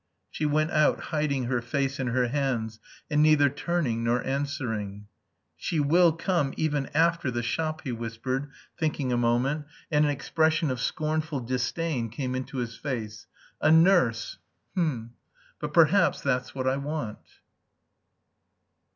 She 0.31 0.47
went 0.47 0.71
out, 0.71 0.99
hiding 1.13 1.43
her 1.43 1.61
face 1.61 1.99
in 1.99 2.07
her 2.07 2.29
hands, 2.29 2.79
and 3.11 3.21
neither 3.21 3.49
turning 3.49 4.03
nor 4.03 4.25
answering. 4.25 5.05
"She 5.55 5.79
will 5.79 6.11
come 6.11 6.55
even 6.57 6.89
after 6.95 7.29
the 7.29 7.43
shop," 7.43 7.81
he 7.83 7.91
whispered, 7.91 8.49
thinking 8.79 9.11
a 9.11 9.15
moment, 9.17 9.65
and 9.91 10.03
an 10.05 10.09
expression 10.09 10.71
of 10.71 10.81
scornful 10.81 11.39
disdain 11.39 12.09
came 12.09 12.33
into 12.33 12.57
his 12.57 12.75
face. 12.75 13.27
"A 13.61 13.71
nurse! 13.71 14.39
H'm!... 14.73 15.11
but 15.59 15.71
perhaps 15.71 16.19
that's 16.21 16.55
what 16.55 16.67
I 16.67 16.77
want." 16.77 17.19